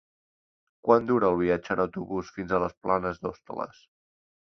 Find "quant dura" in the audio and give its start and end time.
0.87-1.27